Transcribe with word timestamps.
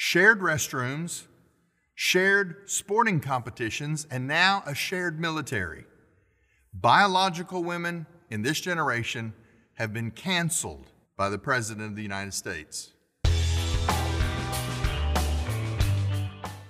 shared 0.00 0.38
restrooms, 0.38 1.24
shared 1.96 2.70
sporting 2.70 3.18
competitions, 3.18 4.06
and 4.12 4.28
now 4.28 4.62
a 4.64 4.72
shared 4.72 5.18
military. 5.18 5.84
Biological 6.72 7.64
women 7.64 8.06
in 8.30 8.42
this 8.42 8.60
generation 8.60 9.34
have 9.74 9.92
been 9.92 10.12
canceled 10.12 10.92
by 11.16 11.28
the 11.28 11.36
President 11.36 11.84
of 11.84 11.96
the 11.96 12.02
United 12.02 12.32
States. 12.32 12.92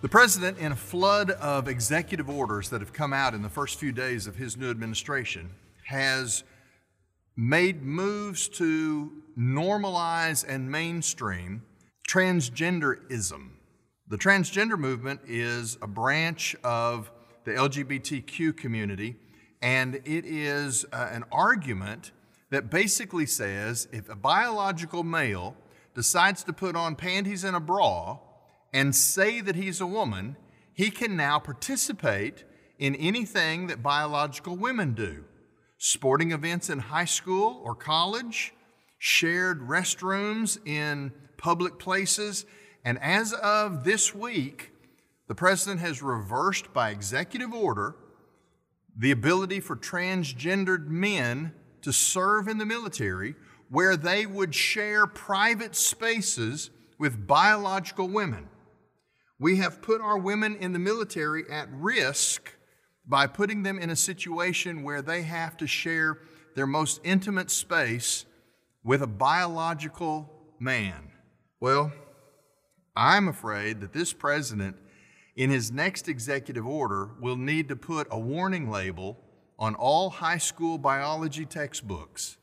The 0.01 0.09
President, 0.09 0.57
in 0.57 0.73
a 0.73 0.77
flood 0.77 1.33
of 1.33 1.69
executive 1.69 2.31
orders 2.31 2.71
that 2.71 2.81
have 2.81 2.95
come 2.95 3.13
out 3.13 3.35
in 3.35 3.43
the 3.43 3.51
first 3.51 3.79
few 3.79 3.93
days 3.93 4.27
of 4.27 4.37
his 4.37 4.57
new 4.57 4.71
administration, 4.71 5.51
has 5.85 6.45
made 7.37 7.83
moves 7.83 8.49
to 8.49 9.13
normalize 9.39 10.49
and 10.49 10.71
mainstream 10.73 11.63
transgenderism. 12.09 13.51
The 14.09 14.17
transgender 14.17 14.79
movement 14.79 15.21
is 15.27 15.77
a 15.83 15.87
branch 15.87 16.57
of 16.65 17.11
the 17.45 17.53
LGBTQ 17.53 18.57
community, 18.57 19.17
and 19.61 19.97
it 19.97 20.25
is 20.25 20.87
uh, 20.91 21.09
an 21.13 21.25
argument 21.31 22.13
that 22.51 22.71
basically 22.71 23.27
says 23.27 23.87
if 23.93 24.09
a 24.09 24.17
biological 24.17 25.05
male 25.05 25.55
decides 25.95 26.43
to 26.45 26.53
put 26.53 26.75
on 26.77 26.97
panties 26.97 27.45
and 27.45 27.55
a 27.55 27.61
bra, 27.61 28.19
and 28.73 28.95
say 28.95 29.41
that 29.41 29.57
he's 29.57 29.81
a 29.81 29.87
woman, 29.87 30.37
he 30.73 30.91
can 30.91 31.17
now 31.17 31.39
participate 31.39 32.45
in 32.79 32.95
anything 32.97 33.67
that 33.67 33.83
biological 33.83 34.57
women 34.57 34.95
do 34.95 35.25
sporting 35.81 36.33
events 36.33 36.69
in 36.69 36.79
high 36.79 37.05
school 37.05 37.61
or 37.65 37.75
college, 37.75 38.53
shared 38.99 39.61
restrooms 39.61 40.59
in 40.67 41.13
public 41.39 41.79
places. 41.79 42.45
And 42.85 42.99
as 43.01 43.33
of 43.33 43.85
this 43.85 44.15
week, 44.15 44.73
the 45.27 45.35
president 45.35 45.81
has 45.81 46.03
reversed 46.03 46.73
by 46.73 46.91
executive 46.91 47.55
order 47.55 47.97
the 48.97 49.11
ability 49.13 49.61
for 49.61 49.77
transgendered 49.77 50.89
men 50.89 51.53
to 51.83 51.93
serve 51.93 52.49
in 52.49 52.59
the 52.59 52.67
military 52.67 53.35
where 53.71 53.97
they 53.97 54.27
would 54.27 54.55
share 54.55 55.07
private 55.07 55.77
spaces 55.77 56.71
with 56.99 57.27
biological 57.27 58.09
women. 58.09 58.49
We 59.39 59.59
have 59.59 59.83
put 59.83 60.01
our 60.01 60.19
women 60.19 60.57
in 60.57 60.73
the 60.73 60.79
military 60.79 61.49
at 61.49 61.69
risk 61.73 62.55
by 63.07 63.27
putting 63.27 63.63
them 63.63 63.79
in 63.79 63.91
a 63.91 63.97
situation 63.97 64.83
where 64.83 65.01
they 65.01 65.23
have 65.23 65.57
to 65.59 65.67
share 65.67 66.19
their 66.57 66.67
most 66.67 67.01
intimate 67.05 67.51
space 67.51 68.25
with 68.83 69.01
a 69.03 69.07
biological 69.07 70.31
man. 70.59 71.13
Well, 71.61 71.93
I'm 72.95 73.27
afraid 73.27 73.81
that 73.81 73.93
this 73.93 74.13
president, 74.13 74.77
in 75.35 75.51
his 75.51 75.73
next 75.73 76.09
executive 76.09 76.67
order, 76.67 77.11
will 77.21 77.37
need 77.37 77.69
to 77.69 77.77
put 77.77 78.07
a 78.11 78.19
warning 78.19 78.71
label 78.71 79.19
on 79.59 79.75
all 79.75 80.09
high 80.09 80.39
school 80.39 80.79
biology 80.79 81.45
textbooks. 81.45 82.37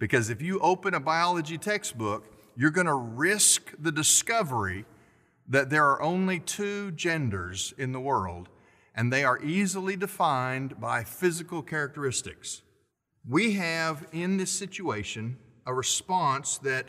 Because 0.00 0.30
if 0.30 0.42
you 0.42 0.58
open 0.58 0.94
a 0.94 1.00
biology 1.00 1.58
textbook, 1.58 2.26
you're 2.56 2.72
going 2.72 2.88
to 2.88 2.94
risk 2.94 3.72
the 3.78 3.92
discovery 3.92 4.84
that 5.48 5.70
there 5.70 5.84
are 5.84 6.02
only 6.02 6.40
two 6.40 6.90
genders 6.90 7.72
in 7.78 7.92
the 7.92 8.00
world, 8.00 8.48
and 8.96 9.12
they 9.12 9.22
are 9.22 9.40
easily 9.42 9.94
defined 9.94 10.80
by 10.80 11.04
physical 11.04 11.62
characteristics. 11.62 12.62
We 13.28 13.52
have 13.54 14.06
in 14.12 14.38
this 14.38 14.50
situation 14.50 15.36
a 15.66 15.72
response 15.72 16.58
that, 16.58 16.86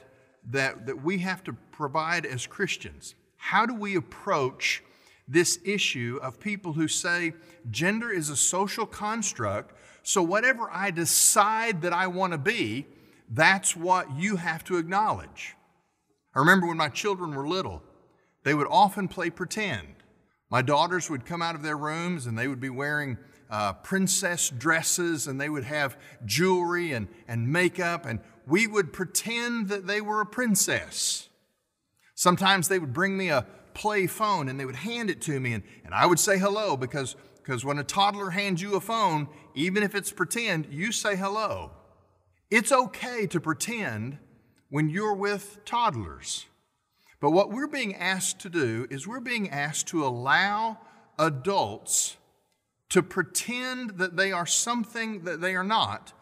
that, 0.52 0.86
that 0.86 1.04
we 1.04 1.20
have 1.20 1.44
to 1.46 1.54
provide 1.72 2.26
as 2.26 2.48
Christians. 2.48 3.16
How 3.36 3.66
do 3.66 3.74
we 3.74 3.96
approach 3.96 4.84
this 5.28 5.60
issue 5.66 6.20
of 6.22 6.40
people 6.40 6.74
who 6.74 6.88
say 6.88 7.34
gender 7.70 8.12
is 8.12 8.30
a 8.30 8.36
social 8.36 8.86
construct, 8.86 9.76
so 10.04 10.24
whatever 10.24 10.70
I 10.72 10.92
decide 10.92 11.82
that 11.82 11.92
I 11.92 12.08
want 12.08 12.32
to 12.32 12.38
be, 12.38 12.86
that's 13.30 13.76
what 13.76 14.16
you 14.16 14.38
have 14.38 14.64
to 14.66 14.78
acknowledge? 14.78 15.56
I 16.34 16.40
remember 16.40 16.68
when 16.68 16.78
my 16.78 16.90
children 16.90 17.36
were 17.36 17.48
little, 17.48 17.84
they 18.44 18.54
would 18.54 18.68
often 18.70 19.08
play 19.08 19.30
pretend. 19.30 19.88
My 20.50 20.62
daughters 20.62 21.10
would 21.10 21.26
come 21.26 21.42
out 21.42 21.56
of 21.56 21.64
their 21.64 21.76
rooms 21.76 22.26
and 22.26 22.38
they 22.38 22.48
would 22.48 22.62
be 22.62 22.70
wearing 22.70 23.18
uh, 23.50 23.74
princess 23.74 24.50
dresses 24.50 25.28
and 25.28 25.40
they 25.40 25.50
would 25.50 25.66
have 25.66 25.98
jewelry 26.26 26.94
and, 26.94 27.08
and 27.28 27.52
makeup, 27.52 28.06
and 28.06 28.20
we 28.48 28.66
would 28.66 28.94
pretend 28.94 29.68
that 29.70 29.88
they 29.88 30.02
were 30.02 30.22
a 30.22 30.26
princess. 30.26 31.28
Sometimes 32.16 32.68
they 32.68 32.80
would 32.80 32.94
bring 32.94 33.18
me 33.18 33.30
a 33.30 33.46
play 33.74 34.08
phone 34.08 34.50
and 34.50 34.60
they 34.60 34.66
would 34.66 34.76
hand 34.76 35.10
it 35.10 35.22
to 35.22 35.40
me, 35.40 35.54
and, 35.54 35.64
and 35.86 35.94
I 35.94 36.06
would 36.06 36.20
say 36.20 36.40
hello 36.40 36.78
because, 36.78 37.16
because 37.36 37.64
when 37.64 37.78
a 37.78 37.84
toddler 37.84 38.32
hands 38.32 38.62
you 38.62 38.76
a 38.76 38.82
phone, 38.82 39.28
even 39.54 39.84
if 39.84 39.94
it's 39.94 40.12
pretend, 40.12 40.68
you 40.72 40.92
say 40.92 41.16
hello. 41.16 41.72
It's 42.50 42.72
okay 42.72 43.28
to 43.28 43.40
pretend 43.40 44.18
when 44.70 44.90
you're 44.90 45.14
with 45.14 45.60
toddlers. 45.66 46.46
But 47.20 47.32
what 47.32 47.52
we're 47.52 47.68
being 47.68 47.96
asked 47.96 48.40
to 48.40 48.50
do 48.50 48.88
is 48.90 49.08
we're 49.08 49.20
being 49.20 49.50
asked 49.50 49.88
to 49.88 50.06
allow 50.06 50.78
adults 51.20 52.18
to 52.90 53.04
pretend 53.04 53.98
that 53.98 54.16
they 54.16 54.32
are 54.32 54.46
something 54.46 55.24
that 55.24 55.42
they 55.42 55.56
are 55.56 55.64
not. 55.64 56.14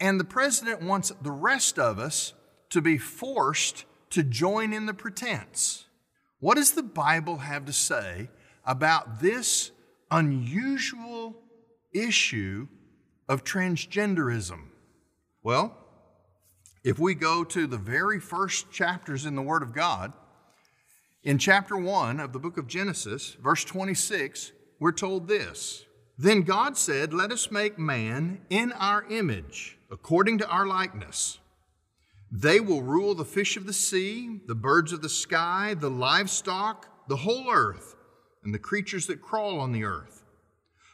And 0.00 0.18
the 0.18 0.24
president 0.24 0.82
wants 0.82 1.12
the 1.22 1.30
rest 1.30 1.78
of 1.78 1.98
us 1.98 2.34
to 2.70 2.80
be 2.80 2.98
forced 2.98 3.84
to 4.10 4.22
join 4.22 4.72
in 4.72 4.86
the 4.86 4.94
pretense. 4.94 5.86
What 6.40 6.56
does 6.56 6.72
the 6.72 6.82
Bible 6.82 7.38
have 7.38 7.64
to 7.66 7.72
say 7.72 8.28
about 8.64 9.20
this 9.20 9.70
unusual 10.10 11.36
issue 11.92 12.68
of 13.28 13.44
transgenderism? 13.44 14.60
Well, 15.42 15.76
if 16.84 16.98
we 16.98 17.14
go 17.14 17.44
to 17.44 17.66
the 17.66 17.78
very 17.78 18.20
first 18.20 18.70
chapters 18.70 19.24
in 19.24 19.36
the 19.36 19.42
Word 19.42 19.62
of 19.62 19.72
God, 19.72 20.12
in 21.22 21.38
chapter 21.38 21.76
1 21.76 22.20
of 22.20 22.34
the 22.34 22.38
book 22.38 22.58
of 22.58 22.66
Genesis, 22.66 23.36
verse 23.42 23.64
26, 23.64 24.52
we're 24.78 24.92
told 24.92 25.26
this 25.26 25.86
Then 26.18 26.42
God 26.42 26.76
said, 26.76 27.14
Let 27.14 27.32
us 27.32 27.50
make 27.50 27.78
man 27.78 28.42
in 28.50 28.72
our 28.72 29.04
image, 29.10 29.78
according 29.94 30.38
to 30.38 30.48
our 30.48 30.66
likeness. 30.66 31.38
They 32.32 32.58
will 32.58 32.82
rule 32.82 33.14
the 33.14 33.24
fish 33.24 33.56
of 33.56 33.64
the 33.64 33.72
sea, 33.72 34.40
the 34.48 34.54
birds 34.56 34.92
of 34.92 35.02
the 35.02 35.08
sky, 35.08 35.74
the 35.78 35.88
livestock, 35.88 37.06
the 37.08 37.16
whole 37.18 37.48
earth, 37.48 37.94
and 38.42 38.52
the 38.52 38.58
creatures 38.58 39.06
that 39.06 39.22
crawl 39.22 39.60
on 39.60 39.70
the 39.70 39.84
earth. 39.84 40.24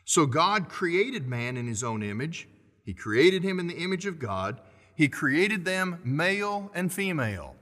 So 0.04 0.26
God 0.26 0.68
created 0.68 1.26
man 1.26 1.56
in 1.56 1.66
his 1.66 1.82
own 1.82 2.02
image. 2.02 2.46
He 2.84 2.92
created 2.92 3.42
him 3.42 3.58
in 3.58 3.68
the 3.68 3.78
image 3.78 4.04
of 4.04 4.18
God. 4.18 4.60
He 4.94 5.08
created 5.08 5.64
them 5.64 6.00
male 6.04 6.70
and 6.74 6.92
female. 6.92 7.56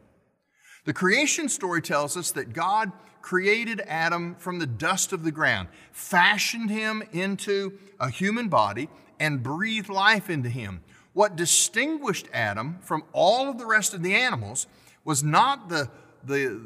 The 0.87 0.93
creation 0.93 1.49
story 1.49 1.83
tells 1.83 2.17
us 2.17 2.33
that 2.33 2.53
God 2.53 2.91
created 3.23 3.81
Adam 3.87 4.35
from 4.41 4.59
the 4.59 4.67
dust 4.67 5.13
of 5.13 5.23
the 5.23 5.31
ground, 5.31 5.69
fashioned 5.93 6.71
him 6.71 7.05
into 7.13 7.79
a 8.01 8.11
human 8.11 8.49
body, 8.49 8.89
and 9.21 9.43
breathed 9.43 9.89
life 9.89 10.29
into 10.29 10.49
him. 10.49 10.83
What 11.19 11.35
distinguished 11.35 12.29
Adam 12.33 12.79
from 12.81 13.03
all 13.13 13.51
of 13.51 13.59
the 13.59 13.67
rest 13.67 13.93
of 13.93 14.05
the 14.05 14.15
animals 14.15 14.69
was 15.05 15.25
not 15.25 15.69
the, 15.69 15.91
the, 16.23 16.65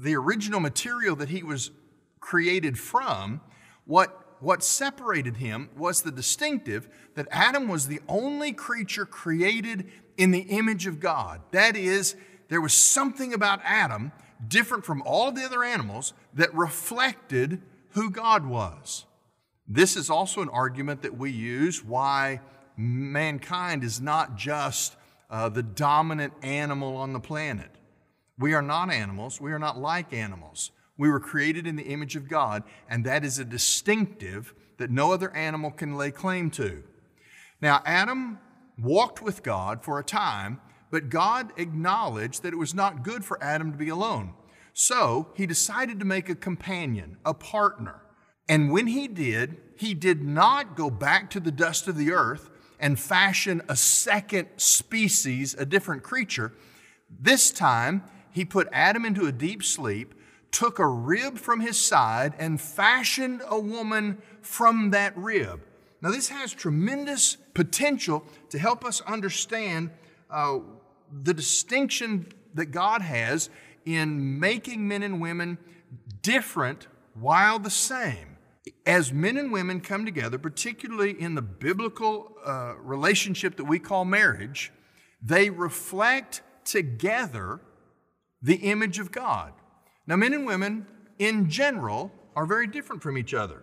the 0.00 0.14
original 0.14 0.60
material 0.60 1.16
that 1.16 1.28
he 1.28 1.42
was 1.42 1.72
created 2.20 2.78
from. 2.78 3.40
What, 3.84 4.36
what 4.38 4.62
separated 4.62 5.38
him 5.38 5.70
was 5.76 6.02
the 6.02 6.12
distinctive 6.12 6.88
that 7.16 7.26
Adam 7.32 7.66
was 7.66 7.88
the 7.88 7.98
only 8.06 8.52
creature 8.52 9.04
created 9.04 9.90
in 10.16 10.30
the 10.30 10.42
image 10.42 10.86
of 10.86 11.00
God. 11.00 11.40
That 11.50 11.76
is, 11.76 12.14
there 12.46 12.60
was 12.60 12.74
something 12.74 13.34
about 13.34 13.60
Adam 13.64 14.12
different 14.46 14.84
from 14.84 15.02
all 15.02 15.32
the 15.32 15.42
other 15.42 15.64
animals 15.64 16.12
that 16.34 16.54
reflected 16.54 17.60
who 17.88 18.08
God 18.08 18.46
was. 18.46 19.04
This 19.66 19.96
is 19.96 20.10
also 20.10 20.42
an 20.42 20.48
argument 20.50 21.02
that 21.02 21.18
we 21.18 21.32
use 21.32 21.82
why 21.82 22.40
mankind 22.76 23.84
is 23.84 24.00
not 24.00 24.36
just 24.36 24.96
uh, 25.30 25.48
the 25.48 25.62
dominant 25.62 26.32
animal 26.42 26.96
on 26.96 27.12
the 27.12 27.20
planet. 27.20 27.70
We 28.38 28.54
are 28.54 28.62
not 28.62 28.90
animals, 28.90 29.40
we 29.40 29.52
are 29.52 29.58
not 29.58 29.78
like 29.78 30.12
animals. 30.12 30.70
We 30.96 31.08
were 31.08 31.20
created 31.20 31.66
in 31.66 31.76
the 31.76 31.84
image 31.84 32.14
of 32.14 32.28
God, 32.28 32.62
and 32.88 33.04
that 33.04 33.24
is 33.24 33.38
a 33.38 33.44
distinctive 33.44 34.54
that 34.78 34.90
no 34.90 35.12
other 35.12 35.34
animal 35.34 35.72
can 35.72 35.96
lay 35.96 36.10
claim 36.12 36.50
to. 36.52 36.84
Now, 37.60 37.82
Adam 37.84 38.38
walked 38.78 39.20
with 39.20 39.42
God 39.42 39.84
for 39.84 39.98
a 39.98 40.04
time 40.04 40.60
but 40.94 41.10
God 41.10 41.52
acknowledged 41.56 42.44
that 42.44 42.52
it 42.52 42.56
was 42.56 42.72
not 42.72 43.02
good 43.02 43.24
for 43.24 43.42
Adam 43.42 43.72
to 43.72 43.76
be 43.76 43.88
alone. 43.88 44.32
So 44.74 45.26
he 45.34 45.44
decided 45.44 45.98
to 45.98 46.04
make 46.04 46.28
a 46.28 46.36
companion, 46.36 47.16
a 47.24 47.34
partner. 47.34 48.02
And 48.48 48.70
when 48.70 48.86
he 48.86 49.08
did, 49.08 49.56
he 49.76 49.92
did 49.92 50.22
not 50.22 50.76
go 50.76 50.90
back 50.90 51.30
to 51.30 51.40
the 51.40 51.50
dust 51.50 51.88
of 51.88 51.96
the 51.96 52.12
earth 52.12 52.48
and 52.78 52.98
fashion 52.98 53.62
a 53.68 53.76
second 53.76 54.48
species, 54.56 55.54
a 55.54 55.64
different 55.64 56.02
creature. 56.02 56.52
This 57.20 57.50
time, 57.50 58.02
he 58.30 58.44
put 58.44 58.68
Adam 58.72 59.04
into 59.04 59.26
a 59.26 59.32
deep 59.32 59.62
sleep, 59.62 60.14
took 60.50 60.78
a 60.78 60.86
rib 60.86 61.38
from 61.38 61.60
his 61.60 61.78
side 61.78 62.34
and 62.38 62.60
fashioned 62.60 63.42
a 63.48 63.58
woman 63.58 64.18
from 64.40 64.90
that 64.90 65.16
rib. 65.16 65.60
Now, 66.02 66.10
this 66.10 66.28
has 66.28 66.52
tremendous 66.52 67.36
potential 67.54 68.24
to 68.50 68.58
help 68.58 68.84
us 68.84 69.00
understand 69.02 69.90
uh, 70.30 70.58
the 71.22 71.32
distinction 71.32 72.26
that 72.54 72.66
God 72.66 73.02
has 73.02 73.50
in 73.84 74.38
making 74.38 74.86
men 74.86 75.02
and 75.02 75.20
women 75.20 75.58
different 76.22 76.88
while 77.14 77.58
the 77.58 77.70
same. 77.70 78.33
As 78.86 79.12
men 79.12 79.36
and 79.36 79.52
women 79.52 79.80
come 79.80 80.04
together, 80.04 80.38
particularly 80.38 81.20
in 81.20 81.34
the 81.34 81.42
biblical 81.42 82.36
uh, 82.44 82.74
relationship 82.78 83.56
that 83.56 83.64
we 83.64 83.78
call 83.78 84.04
marriage, 84.04 84.72
they 85.22 85.50
reflect 85.50 86.42
together 86.64 87.60
the 88.40 88.56
image 88.56 88.98
of 88.98 89.12
God. 89.12 89.52
Now, 90.06 90.16
men 90.16 90.32
and 90.34 90.46
women 90.46 90.86
in 91.18 91.48
general 91.48 92.10
are 92.36 92.46
very 92.46 92.66
different 92.66 93.02
from 93.02 93.16
each 93.16 93.34
other. 93.34 93.62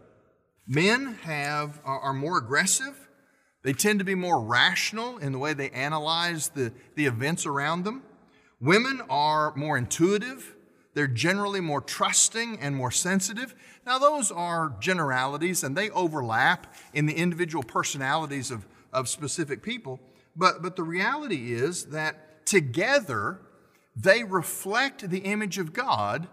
Men 0.68 1.16
have, 1.24 1.82
are 1.84 2.14
more 2.14 2.38
aggressive, 2.38 3.10
they 3.64 3.74
tend 3.74 4.00
to 4.00 4.06
be 4.06 4.16
more 4.16 4.42
rational 4.42 5.18
in 5.18 5.32
the 5.32 5.38
way 5.38 5.54
they 5.54 5.70
analyze 5.70 6.50
the, 6.50 6.74
the 6.96 7.06
events 7.06 7.46
around 7.46 7.84
them. 7.84 8.04
Women 8.60 9.02
are 9.10 9.56
more 9.56 9.78
intuitive. 9.78 10.56
They're 10.94 11.08
generally 11.08 11.62
more 11.62 11.82
trusting 11.82 12.60
and 12.60 12.76
more 12.76 12.92
sensitive. 12.92 13.56
Now, 13.86 13.98
those 13.98 14.32
are 14.32 14.76
generalities 14.80 15.64
and 15.64 15.76
they 15.76 15.90
overlap 15.92 16.74
in 16.94 17.06
the 17.06 17.14
individual 17.14 17.64
personalities 17.64 18.52
of, 18.52 18.68
of 18.92 19.08
specific 19.08 19.64
people. 19.64 20.00
But, 20.36 20.62
but 20.62 20.76
the 20.76 20.84
reality 20.84 21.54
is 21.54 21.86
that 21.88 22.46
together 22.46 23.40
they 23.96 24.24
reflect 24.24 25.10
the 25.10 25.20
image 25.20 25.58
of 25.58 25.74
God 25.74 26.28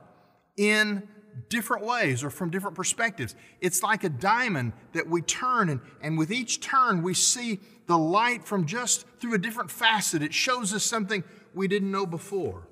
in 0.57 1.09
different 1.49 1.85
ways 1.85 2.25
or 2.25 2.31
from 2.31 2.51
different 2.51 2.77
perspectives. 2.77 3.35
It's 3.61 3.83
like 3.83 4.05
a 4.05 4.09
diamond 4.09 4.73
that 4.93 5.09
we 5.09 5.23
turn, 5.23 5.69
and, 5.69 5.81
and 6.01 6.19
with 6.19 6.33
each 6.33 6.61
turn, 6.61 7.03
we 7.03 7.15
see 7.15 7.61
the 7.87 7.99
light 7.99 8.45
from 8.45 8.67
just 8.67 9.07
through 9.21 9.35
a 9.35 9.39
different 9.39 9.71
facet. 9.71 10.23
It 10.23 10.35
shows 10.35 10.75
us 10.75 10.85
something 10.85 11.25
we 11.55 11.69
didn't 11.69 11.91
know 11.91 12.07
before. 12.07 12.68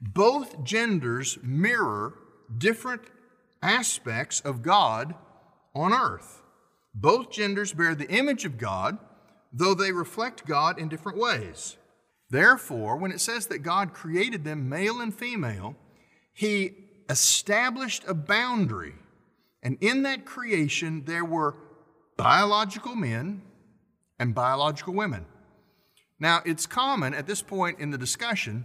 Both 0.00 0.62
genders 0.62 1.38
mirror 1.42 2.14
different 2.56 3.02
aspects 3.62 4.40
of 4.40 4.62
God 4.62 5.14
on 5.74 5.92
earth. 5.92 6.42
Both 6.94 7.30
genders 7.30 7.72
bear 7.72 7.94
the 7.94 8.08
image 8.08 8.44
of 8.44 8.58
God, 8.58 8.98
though 9.52 9.74
they 9.74 9.92
reflect 9.92 10.46
God 10.46 10.78
in 10.78 10.88
different 10.88 11.18
ways. 11.18 11.76
Therefore, 12.30 12.96
when 12.96 13.12
it 13.12 13.20
says 13.20 13.46
that 13.46 13.58
God 13.58 13.94
created 13.94 14.44
them 14.44 14.68
male 14.68 15.00
and 15.00 15.14
female, 15.14 15.76
He 16.32 16.74
established 17.08 18.04
a 18.06 18.14
boundary. 18.14 18.94
And 19.62 19.78
in 19.80 20.02
that 20.02 20.24
creation, 20.24 21.04
there 21.04 21.24
were 21.24 21.56
biological 22.16 22.94
men 22.94 23.42
and 24.18 24.34
biological 24.34 24.94
women. 24.94 25.26
Now, 26.18 26.42
it's 26.44 26.66
common 26.66 27.14
at 27.14 27.26
this 27.26 27.42
point 27.42 27.78
in 27.78 27.90
the 27.90 27.98
discussion 27.98 28.64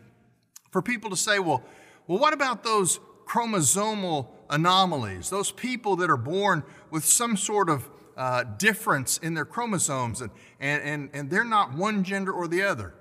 for 0.71 0.81
people 0.81 1.09
to 1.09 1.15
say, 1.15 1.39
well, 1.39 1.63
well, 2.07 2.19
what 2.19 2.33
about 2.33 2.63
those 2.63 2.99
chromosomal 3.25 4.27
anomalies, 4.49 5.29
those 5.29 5.51
people 5.51 5.95
that 5.97 6.09
are 6.09 6.17
born 6.17 6.63
with 6.89 7.05
some 7.05 7.37
sort 7.37 7.69
of 7.69 7.89
uh, 8.17 8.43
difference 8.57 9.17
in 9.19 9.33
their 9.33 9.45
chromosomes 9.45 10.21
and, 10.21 10.31
and, 10.59 10.83
and, 10.83 11.09
and 11.13 11.29
they're 11.29 11.45
not 11.45 11.73
one 11.73 12.03
gender 12.03 12.31
or 12.31 12.47
the 12.47 12.63
other? 12.63 12.93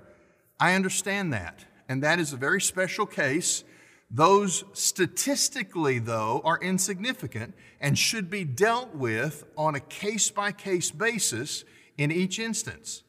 I 0.59 0.75
understand 0.75 1.33
that. 1.33 1.65
And 1.89 2.01
that 2.03 2.19
is 2.19 2.31
a 2.31 2.37
very 2.37 2.61
special 2.61 3.05
case. 3.05 3.63
Those 4.09 4.63
statistically, 4.73 5.99
though, 5.99 6.41
are 6.45 6.59
insignificant 6.61 7.53
and 7.81 7.97
should 7.97 8.29
be 8.29 8.43
dealt 8.43 8.95
with 8.95 9.43
on 9.57 9.75
a 9.75 9.79
case 9.79 10.29
by 10.29 10.51
case 10.51 10.91
basis 10.91 11.65
in 11.97 12.11
each 12.11 12.39
instance. 12.39 13.03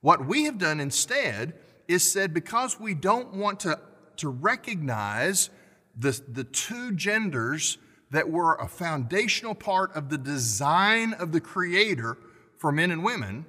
What 0.00 0.26
we 0.26 0.44
have 0.44 0.58
done 0.58 0.80
instead 0.80 1.54
is 1.88 2.10
said 2.10 2.34
because 2.34 2.78
we 2.78 2.94
don't 2.94 3.34
want 3.34 3.60
to, 3.60 3.78
to 4.18 4.28
recognize 4.28 5.50
the, 5.96 6.20
the 6.28 6.44
two 6.44 6.92
genders 6.92 7.78
that 8.10 8.30
were 8.30 8.54
a 8.56 8.68
foundational 8.68 9.54
part 9.54 9.94
of 9.94 10.08
the 10.08 10.18
design 10.18 11.12
of 11.14 11.32
the 11.32 11.40
Creator 11.40 12.16
for 12.58 12.70
men 12.70 12.90
and 12.90 13.04
women, 13.04 13.46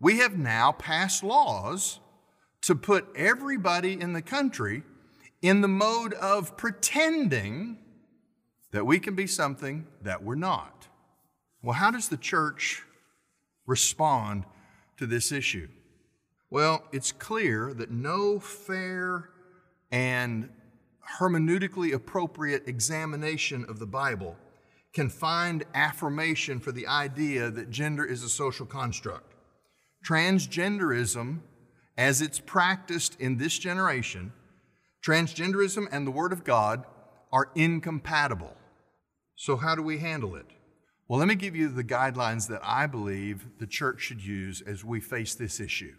we 0.00 0.18
have 0.18 0.36
now 0.36 0.72
passed 0.72 1.22
laws 1.22 2.00
to 2.62 2.74
put 2.74 3.06
everybody 3.16 3.98
in 4.00 4.12
the 4.12 4.22
country 4.22 4.82
in 5.40 5.60
the 5.60 5.68
mode 5.68 6.12
of 6.14 6.56
pretending 6.56 7.78
that 8.72 8.84
we 8.84 8.98
can 8.98 9.14
be 9.14 9.26
something 9.26 9.86
that 10.02 10.22
we're 10.22 10.34
not. 10.34 10.88
Well, 11.62 11.74
how 11.74 11.90
does 11.90 12.08
the 12.08 12.16
church 12.16 12.82
respond 13.66 14.44
to 14.98 15.06
this 15.06 15.32
issue? 15.32 15.68
Well, 16.50 16.84
it's 16.92 17.12
clear 17.12 17.72
that 17.74 17.90
no 17.90 18.38
fair 18.38 19.30
and 19.90 20.48
hermeneutically 21.18 21.94
appropriate 21.94 22.66
examination 22.66 23.64
of 23.68 23.78
the 23.78 23.86
Bible 23.86 24.36
can 24.92 25.08
find 25.08 25.64
affirmation 25.74 26.58
for 26.58 26.72
the 26.72 26.86
idea 26.86 27.50
that 27.50 27.70
gender 27.70 28.04
is 28.04 28.22
a 28.22 28.28
social 28.28 28.66
construct. 28.66 29.34
Transgenderism, 30.06 31.40
as 31.98 32.22
it's 32.22 32.40
practiced 32.40 33.20
in 33.20 33.36
this 33.36 33.58
generation, 33.58 34.32
transgenderism 35.06 35.86
and 35.92 36.06
the 36.06 36.10
Word 36.10 36.32
of 36.32 36.44
God 36.44 36.84
are 37.32 37.50
incompatible. 37.54 38.56
So, 39.34 39.56
how 39.56 39.74
do 39.74 39.82
we 39.82 39.98
handle 39.98 40.34
it? 40.34 40.46
Well, 41.08 41.18
let 41.18 41.28
me 41.28 41.34
give 41.34 41.54
you 41.54 41.68
the 41.68 41.84
guidelines 41.84 42.48
that 42.48 42.62
I 42.64 42.86
believe 42.86 43.46
the 43.58 43.66
church 43.66 44.00
should 44.00 44.24
use 44.24 44.62
as 44.62 44.84
we 44.84 45.00
face 45.00 45.34
this 45.34 45.60
issue. 45.60 45.94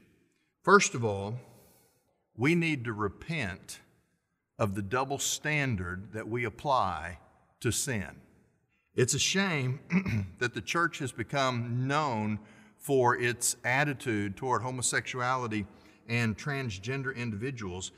First 0.64 0.96
of 0.96 1.06
all, 1.06 1.36
we 2.38 2.54
need 2.54 2.86
to 2.86 2.94
repent 2.94 3.80
of 4.60 4.76
the 4.76 4.82
double 4.82 5.18
standard 5.18 6.14
that 6.14 6.28
we 6.28 6.44
apply 6.44 7.20
to 7.60 7.72
sin. 7.72 8.22
It's 8.96 9.14
a 9.14 9.20
shame 9.20 9.80
that 10.40 10.54
the 10.54 10.62
church 10.62 11.00
has 11.00 11.12
become 11.12 11.88
known 11.88 12.40
for 12.78 13.16
its 13.16 13.56
attitude 13.64 14.38
toward 14.38 14.62
homosexuality 14.62 15.66
and 16.08 16.38
transgender 16.38 17.16
individuals. 17.16 17.92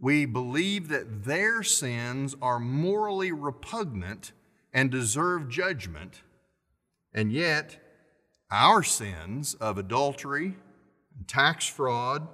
We 0.00 0.24
believe 0.24 0.88
that 0.88 1.24
their 1.24 1.62
sins 1.62 2.34
are 2.42 2.58
morally 2.58 3.30
repugnant 3.30 4.32
and 4.72 4.90
deserve 4.90 5.48
judgment, 5.48 6.22
and 7.14 7.30
yet 7.30 7.78
our 8.50 8.82
sins 8.82 9.54
of 9.54 9.78
adultery, 9.78 10.56
tax 11.26 11.66
fraud 11.66 12.26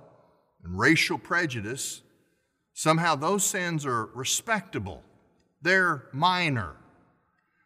and 0.62 0.78
racial 0.78 1.18
prejudice, 1.18 2.02
somehow 2.74 3.14
those 3.14 3.44
sins 3.44 3.86
are 3.86 4.06
respectable. 4.06 5.02
They're 5.62 6.06
minor. 6.12 6.76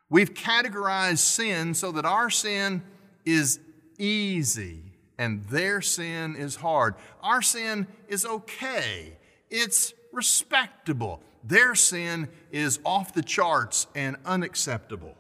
We've 0.09 0.35
categorized 0.35 1.19
sin 1.19 1.75
so 1.75 1.93
that 1.93 2.05
our 2.05 2.31
sin 2.31 2.83
is 3.25 3.61
easy 3.99 4.83
and 5.19 5.45
their 5.45 5.81
sin 5.81 6.37
is 6.37 6.57
hard. 6.57 6.95
Our 7.23 7.43
sin 7.43 7.87
is 8.09 8.25
okay, 8.25 9.17
it's 9.51 9.95
respectable. 10.13 11.23
Their 11.45 11.75
sin 11.75 12.29
is 12.51 12.79
off 12.85 13.15
the 13.15 13.23
charts 13.23 13.87
and 13.95 14.17
unacceptable. 14.25 15.17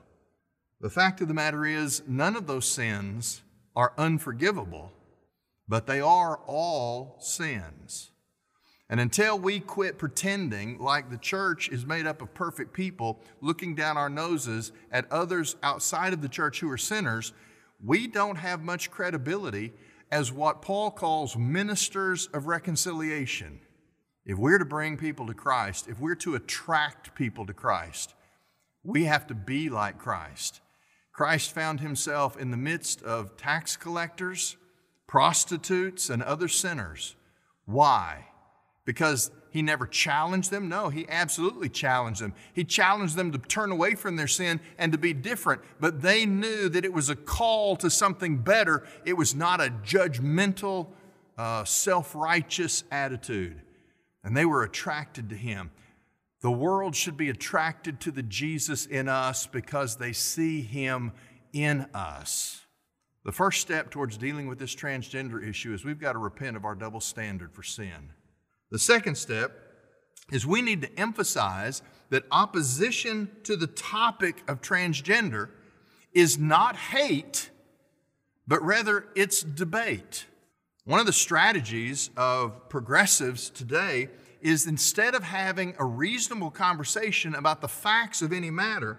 The 0.80 0.90
fact 0.90 1.20
of 1.20 1.28
the 1.28 1.34
matter 1.34 1.64
is, 1.64 2.02
none 2.06 2.36
of 2.36 2.46
those 2.46 2.66
sins 2.66 3.42
are 3.74 3.92
unforgivable 3.96 4.92
but 5.68 5.86
they 5.86 6.00
are 6.00 6.36
all 6.46 7.16
sins. 7.20 8.10
And 8.90 9.00
until 9.00 9.38
we 9.38 9.58
quit 9.58 9.96
pretending 9.96 10.78
like 10.78 11.08
the 11.08 11.16
church 11.16 11.70
is 11.70 11.86
made 11.86 12.06
up 12.06 12.20
of 12.20 12.34
perfect 12.34 12.74
people, 12.74 13.20
looking 13.40 13.74
down 13.74 13.96
our 13.96 14.10
noses 14.10 14.70
at 14.90 15.10
others 15.10 15.56
outside 15.62 16.12
of 16.12 16.20
the 16.20 16.28
church 16.28 16.60
who 16.60 16.70
are 16.70 16.76
sinners, 16.76 17.32
we 17.82 18.06
don't 18.06 18.36
have 18.36 18.62
much 18.62 18.90
credibility 18.90 19.72
as 20.10 20.30
what 20.30 20.60
Paul 20.60 20.90
calls 20.90 21.38
ministers 21.38 22.28
of 22.34 22.46
reconciliation. 22.46 23.60
If 24.26 24.36
we're 24.36 24.58
to 24.58 24.64
bring 24.66 24.98
people 24.98 25.26
to 25.26 25.34
Christ, 25.34 25.88
if 25.88 25.98
we're 25.98 26.14
to 26.16 26.34
attract 26.34 27.14
people 27.14 27.46
to 27.46 27.54
Christ, 27.54 28.14
we 28.84 29.04
have 29.04 29.26
to 29.28 29.34
be 29.34 29.70
like 29.70 29.98
Christ. 29.98 30.60
Christ 31.12 31.52
found 31.52 31.80
himself 31.80 32.36
in 32.36 32.50
the 32.50 32.56
midst 32.56 33.02
of 33.02 33.36
tax 33.36 33.76
collectors 33.76 34.56
prostitutes, 35.06 36.10
and 36.10 36.22
other 36.22 36.48
sinners. 36.48 37.16
Why? 37.66 38.26
Because 38.84 39.30
he 39.50 39.60
never 39.60 39.86
challenged 39.86 40.50
them? 40.50 40.68
No, 40.68 40.88
he 40.88 41.06
absolutely 41.08 41.68
challenged 41.68 42.22
them. 42.22 42.34
He 42.54 42.64
challenged 42.64 43.16
them 43.16 43.32
to 43.32 43.38
turn 43.38 43.70
away 43.70 43.94
from 43.94 44.16
their 44.16 44.26
sin 44.26 44.60
and 44.78 44.92
to 44.92 44.98
be 44.98 45.12
different, 45.12 45.60
but 45.78 46.00
they 46.00 46.24
knew 46.24 46.70
that 46.70 46.84
it 46.84 46.92
was 46.92 47.10
a 47.10 47.16
call 47.16 47.76
to 47.76 47.90
something 47.90 48.38
better. 48.38 48.86
It 49.04 49.12
was 49.12 49.34
not 49.34 49.60
a 49.60 49.68
judgmental, 49.84 50.88
uh, 51.36 51.64
self 51.64 52.14
righteous 52.14 52.84
attitude. 52.90 53.60
And 54.24 54.36
they 54.36 54.46
were 54.46 54.62
attracted 54.62 55.28
to 55.30 55.36
him. 55.36 55.70
The 56.40 56.50
world 56.50 56.96
should 56.96 57.16
be 57.16 57.28
attracted 57.28 58.00
to 58.00 58.10
the 58.10 58.22
Jesus 58.22 58.86
in 58.86 59.08
us 59.08 59.46
because 59.46 59.96
they 59.96 60.12
see 60.12 60.62
him 60.62 61.12
in 61.52 61.86
us. 61.94 62.62
The 63.24 63.32
first 63.32 63.60
step 63.60 63.90
towards 63.90 64.16
dealing 64.16 64.48
with 64.48 64.58
this 64.58 64.74
transgender 64.74 65.46
issue 65.46 65.72
is 65.72 65.84
we've 65.84 66.00
got 66.00 66.14
to 66.14 66.18
repent 66.18 66.56
of 66.56 66.64
our 66.64 66.74
double 66.74 67.00
standard 67.00 67.52
for 67.52 67.62
sin. 67.62 68.10
The 68.70 68.78
second 68.78 69.16
step 69.16 69.52
is 70.32 70.46
we 70.46 70.62
need 70.62 70.82
to 70.82 70.98
emphasize 70.98 71.82
that 72.10 72.24
opposition 72.30 73.30
to 73.44 73.56
the 73.56 73.66
topic 73.66 74.42
of 74.48 74.60
transgender 74.60 75.50
is 76.12 76.38
not 76.38 76.76
hate, 76.76 77.50
but 78.46 78.62
rather 78.62 79.06
it's 79.14 79.42
debate. 79.42 80.26
One 80.84 80.98
of 80.98 81.06
the 81.06 81.12
strategies 81.12 82.10
of 82.16 82.68
progressives 82.68 83.50
today 83.50 84.08
is 84.40 84.66
instead 84.66 85.14
of 85.14 85.22
having 85.22 85.74
a 85.78 85.84
reasonable 85.84 86.50
conversation 86.50 87.36
about 87.36 87.60
the 87.60 87.68
facts 87.68 88.20
of 88.20 88.32
any 88.32 88.50
matter, 88.50 88.98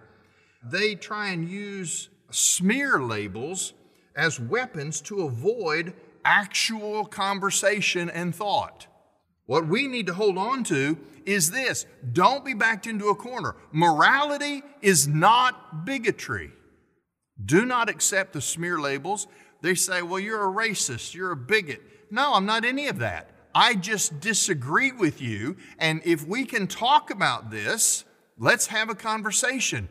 they 0.64 0.96
try 0.96 1.30
and 1.30 1.48
use 1.48 2.10
smear 2.32 3.02
labels 3.02 3.74
as 4.16 4.40
weapons 4.40 5.02
to 5.02 5.24
avoid 5.24 5.94
actual 6.26 7.06
conversation 7.06 8.10
and 8.10 8.36
thought. 8.36 8.88
What 9.46 9.68
we 9.68 9.88
need 9.88 10.08
to 10.08 10.14
hold 10.14 10.38
on 10.38 10.64
to 10.66 10.98
is 11.26 11.52
this 11.52 11.86
don't 12.12 12.46
be 12.46 12.54
backed 12.54 12.88
into 12.88 13.10
a 13.10 13.16
corner. 13.16 13.56
Morality 13.72 14.64
is 14.82 15.08
not 15.08 15.86
bigotry. 15.86 16.52
Do 17.44 17.66
not 17.66 17.90
accept 17.90 18.34
the 18.34 18.42
smear 18.42 18.80
labels. 18.80 19.28
They 19.62 19.76
say, 19.76 20.02
well, 20.02 20.20
you're 20.20 20.50
a 20.50 20.54
racist, 20.54 21.14
you're 21.14 21.32
a 21.32 21.38
bigot. 21.38 21.82
No, 22.12 22.34
I'm 22.34 22.46
not 22.46 22.66
any 22.66 22.88
of 22.88 23.00
that. 23.00 23.30
I 23.56 23.76
just 23.76 24.20
disagree 24.20 24.92
with 24.92 25.22
you. 25.22 25.58
And 25.80 26.02
if 26.06 26.28
we 26.28 26.46
can 26.46 26.68
talk 26.68 27.10
about 27.12 27.52
this, 27.52 28.04
let's 28.38 28.68
have 28.68 28.90
a 28.90 28.96
conversation. 28.96 29.90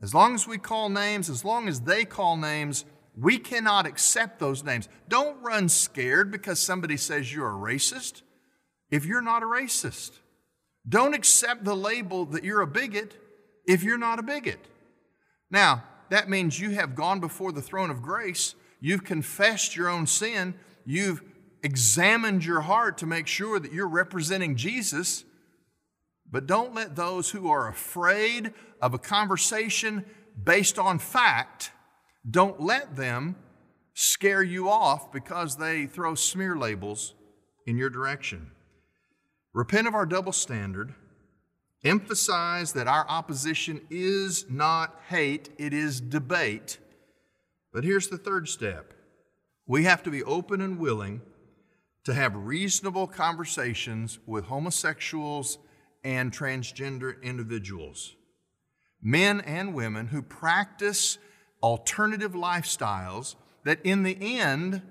As 0.00 0.14
long 0.14 0.34
as 0.34 0.46
we 0.46 0.58
call 0.58 0.88
names, 0.88 1.28
as 1.28 1.44
long 1.44 1.68
as 1.68 1.80
they 1.80 2.04
call 2.04 2.36
names, 2.36 2.84
we 3.18 3.38
cannot 3.38 3.86
accept 3.86 4.38
those 4.38 4.62
names. 4.62 4.88
Don't 5.08 5.42
run 5.42 5.68
scared 5.68 6.30
because 6.30 6.60
somebody 6.60 6.96
says 6.96 7.32
you're 7.32 7.50
a 7.50 7.72
racist 7.72 8.22
if 8.90 9.04
you're 9.04 9.22
not 9.22 9.42
a 9.42 9.46
racist. 9.46 10.12
Don't 10.88 11.14
accept 11.14 11.64
the 11.64 11.76
label 11.76 12.24
that 12.26 12.44
you're 12.44 12.62
a 12.62 12.66
bigot 12.66 13.16
if 13.66 13.82
you're 13.82 13.98
not 13.98 14.18
a 14.18 14.22
bigot. 14.22 14.60
Now, 15.50 15.84
that 16.10 16.30
means 16.30 16.60
you 16.60 16.70
have 16.70 16.94
gone 16.94 17.20
before 17.20 17.52
the 17.52 17.60
throne 17.60 17.90
of 17.90 18.02
grace, 18.02 18.54
you've 18.80 19.04
confessed 19.04 19.76
your 19.76 19.88
own 19.88 20.06
sin, 20.06 20.54
you've 20.86 21.22
examined 21.62 22.44
your 22.44 22.60
heart 22.60 22.98
to 22.98 23.06
make 23.06 23.26
sure 23.26 23.58
that 23.58 23.72
you're 23.72 23.88
representing 23.88 24.56
Jesus. 24.56 25.24
But 26.30 26.46
don't 26.46 26.74
let 26.74 26.94
those 26.94 27.30
who 27.30 27.50
are 27.50 27.68
afraid 27.68 28.52
of 28.80 28.94
a 28.94 28.98
conversation 28.98 30.04
based 30.42 30.78
on 30.78 30.98
fact, 30.98 31.72
don't 32.28 32.60
let 32.60 32.96
them 32.96 33.36
scare 33.94 34.42
you 34.42 34.68
off 34.68 35.12
because 35.12 35.56
they 35.56 35.86
throw 35.86 36.14
smear 36.14 36.56
labels 36.56 37.14
in 37.66 37.76
your 37.76 37.90
direction. 37.90 38.50
Repent 39.52 39.88
of 39.88 39.94
our 39.94 40.06
double 40.06 40.32
standard. 40.32 40.94
Emphasize 41.84 42.72
that 42.72 42.88
our 42.88 43.06
opposition 43.08 43.80
is 43.90 44.46
not 44.48 45.00
hate, 45.08 45.48
it 45.58 45.72
is 45.72 46.00
debate. 46.00 46.78
But 47.72 47.84
here's 47.84 48.08
the 48.08 48.18
third 48.18 48.48
step 48.48 48.92
we 49.66 49.84
have 49.84 50.02
to 50.04 50.10
be 50.10 50.22
open 50.24 50.60
and 50.60 50.78
willing 50.78 51.20
to 52.04 52.14
have 52.14 52.34
reasonable 52.34 53.06
conversations 53.06 54.18
with 54.26 54.46
homosexuals 54.46 55.58
and 56.02 56.32
transgender 56.32 57.20
individuals, 57.22 58.14
men 59.02 59.40
and 59.42 59.74
women 59.74 60.06
who 60.06 60.22
practice 60.22 61.18
alternative 61.62 62.32
lifestyles 62.32 63.34
that 63.64 63.80
in 63.84 64.02
the 64.02 64.16
end 64.20 64.82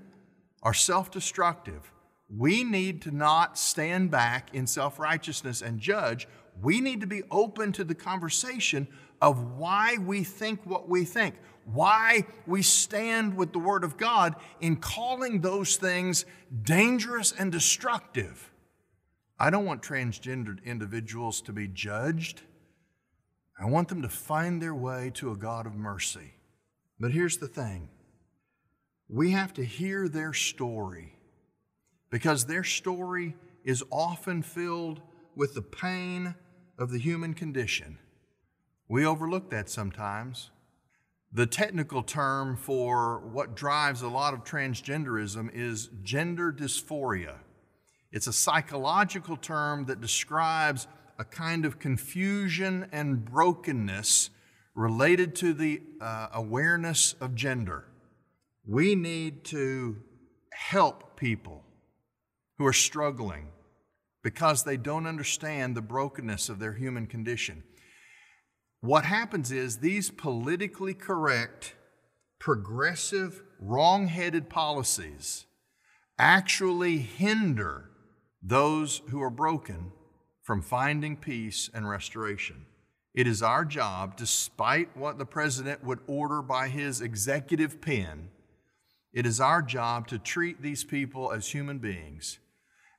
are 0.63 0.74
self 0.74 1.12
destructive. 1.12 1.91
We 2.29 2.63
need 2.63 3.01
to 3.03 3.12
not 3.12 3.57
stand 3.57 4.12
back 4.12 4.53
in 4.53 4.67
self 4.67 5.00
righteousness 5.00 5.62
and 5.62 5.79
judge. 5.79 6.27
We 6.62 6.81
need 6.81 7.01
to 7.01 7.07
be 7.07 7.24
open 7.31 7.71
to 7.74 7.83
the 7.83 7.95
conversation 7.95 8.88
of 9.21 9.57
why 9.57 9.97
we 9.97 10.24
think 10.24 10.65
what 10.65 10.89
we 10.89 11.05
think, 11.05 11.36
why 11.65 12.25
we 12.45 12.62
stand 12.62 13.36
with 13.36 13.53
the 13.53 13.59
Word 13.59 13.83
of 13.83 13.97
God 13.97 14.36
in 14.59 14.75
calling 14.77 15.41
those 15.41 15.77
things 15.77 16.25
dangerous 16.63 17.31
and 17.31 17.51
destructive. 17.51 18.51
I 19.39 19.50
don't 19.50 19.65
want 19.65 19.83
transgendered 19.83 20.63
individuals 20.65 21.41
to 21.41 21.53
be 21.53 21.67
judged. 21.67 22.41
I 23.59 23.65
want 23.65 23.88
them 23.88 24.01
to 24.01 24.09
find 24.09 24.62
their 24.62 24.75
way 24.75 25.12
to 25.15 25.31
a 25.31 25.36
God 25.36 25.65
of 25.65 25.75
mercy. 25.75 26.33
But 26.99 27.11
here's 27.11 27.37
the 27.37 27.47
thing 27.47 27.89
we 29.09 29.31
have 29.31 29.53
to 29.53 29.63
hear 29.63 30.07
their 30.07 30.33
story 30.33 31.13
because 32.09 32.45
their 32.45 32.63
story 32.63 33.35
is 33.63 33.83
often 33.91 34.41
filled 34.41 35.01
with 35.35 35.53
the 35.53 35.61
pain 35.61 36.35
of 36.77 36.91
the 36.91 36.99
human 36.99 37.33
condition. 37.33 37.99
We 38.87 39.05
overlook 39.05 39.49
that 39.51 39.69
sometimes. 39.69 40.51
The 41.33 41.45
technical 41.45 42.03
term 42.03 42.55
for 42.55 43.19
what 43.19 43.55
drives 43.55 44.01
a 44.01 44.07
lot 44.07 44.33
of 44.33 44.45
transgenderism 44.45 45.49
is 45.53 45.89
gender 46.01 46.53
dysphoria. 46.53 47.35
It's 48.11 48.27
a 48.27 48.33
psychological 48.33 49.35
term 49.35 49.85
that 49.85 49.99
describes 49.99 50.87
a 51.19 51.25
kind 51.25 51.65
of 51.65 51.79
confusion 51.79 52.87
and 52.93 53.25
brokenness 53.25 54.29
related 54.77 55.36
to 55.36 55.55
the 55.55 55.81
uh, 56.00 56.27
awareness 56.34 57.15
of 57.19 57.34
gender. 57.34 57.84
We 58.63 58.93
need 58.93 59.43
to 59.46 59.98
help 60.53 61.17
people 61.17 61.63
who 62.60 62.65
are 62.67 62.74
struggling 62.74 63.48
because 64.24 64.63
they 64.63 64.77
don't 64.77 65.07
understand 65.07 65.75
the 65.75 65.81
brokenness 65.81 66.48
of 66.48 66.60
their 66.60 66.74
human 66.74 67.07
condition. 67.07 67.63
What 68.81 69.03
happens 69.03 69.51
is 69.51 69.77
these 69.77 70.12
politically 70.12 70.93
correct, 70.93 71.74
progressive, 72.38 73.41
wrong 73.60 74.07
headed 74.07 74.48
policies 74.48 75.48
actually 76.19 77.00
hinder 77.00 77.89
those 78.43 79.01
who 79.10 79.24
are 79.24 79.31
broken 79.31 79.91
from 80.43 80.62
finding 80.62 81.17
peace 81.17 81.67
and 81.74 81.89
restoration. 81.89 82.67
It 83.17 83.25
is 83.25 83.41
our 83.41 83.65
job, 83.65 84.15
despite 84.15 84.95
what 84.95 85.17
the 85.17 85.25
president 85.25 85.83
would 85.83 85.97
order 86.05 86.43
by 86.43 86.67
his 86.67 87.01
executive 87.01 87.81
pen, 87.81 88.29
it 89.12 89.25
is 89.25 89.41
our 89.41 89.63
job 89.63 90.05
to 90.09 90.19
treat 90.19 90.62
these 90.62 90.83
people 90.83 91.31
as 91.33 91.47
human 91.47 91.79
beings. 91.79 92.38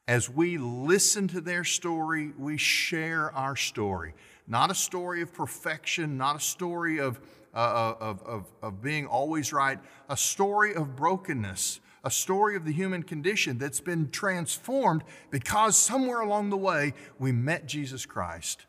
As 0.08 0.28
we 0.28 0.58
listen 0.58 1.28
to 1.28 1.40
their 1.40 1.62
story, 1.62 2.32
we 2.36 2.56
share 2.56 3.30
our 3.32 3.54
story 3.54 4.14
not 4.48 4.72
a 4.72 4.74
story 4.74 5.22
of 5.22 5.32
perfection, 5.32 6.16
not 6.16 6.34
a 6.34 6.40
story 6.40 6.98
of, 6.98 7.20
uh, 7.54 7.94
of, 8.00 8.22
of, 8.24 8.46
of 8.60 8.82
being 8.82 9.06
always 9.06 9.52
right, 9.52 9.78
a 10.08 10.16
story 10.16 10.74
of 10.74 10.96
brokenness, 10.96 11.78
a 12.02 12.10
story 12.10 12.56
of 12.56 12.64
the 12.64 12.72
human 12.72 13.04
condition 13.04 13.56
that's 13.58 13.80
been 13.80 14.10
transformed 14.10 15.04
because 15.30 15.76
somewhere 15.76 16.22
along 16.22 16.50
the 16.50 16.56
way 16.56 16.92
we 17.20 17.30
met 17.30 17.66
Jesus 17.66 18.04
Christ. 18.04 18.66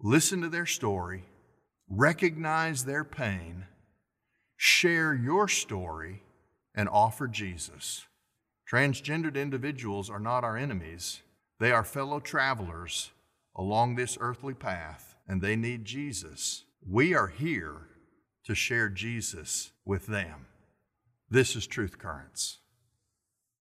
Listen 0.00 0.40
to 0.42 0.48
their 0.48 0.66
story, 0.66 1.24
recognize 1.88 2.84
their 2.84 3.04
pain, 3.04 3.66
share 4.56 5.14
your 5.14 5.48
story, 5.48 6.22
and 6.74 6.88
offer 6.88 7.26
Jesus. 7.28 8.04
Transgendered 8.70 9.36
individuals 9.36 10.10
are 10.10 10.20
not 10.20 10.44
our 10.44 10.56
enemies, 10.56 11.22
they 11.60 11.70
are 11.70 11.84
fellow 11.84 12.20
travelers 12.20 13.12
along 13.56 13.94
this 13.94 14.18
earthly 14.20 14.54
path 14.54 15.14
and 15.28 15.40
they 15.40 15.56
need 15.56 15.84
Jesus. 15.84 16.64
We 16.86 17.14
are 17.14 17.28
here 17.28 17.88
to 18.44 18.54
share 18.54 18.88
Jesus 18.88 19.70
with 19.84 20.06
them. 20.06 20.46
This 21.30 21.56
is 21.56 21.66
Truth 21.66 21.98
Currents. 21.98 22.58